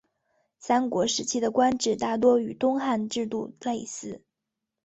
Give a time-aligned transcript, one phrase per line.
[0.57, 4.23] 三国时期的官制大多与东汉制度类似。